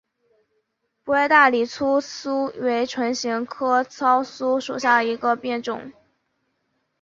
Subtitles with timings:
[1.03, 5.91] 薄叶大理糙苏为唇形科糙苏属下的一个变种。